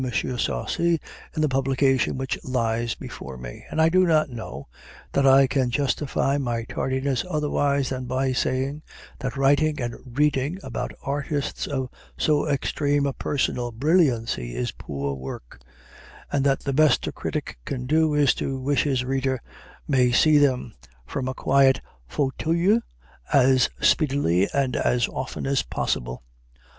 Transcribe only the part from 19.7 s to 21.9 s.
may see them, from a quiet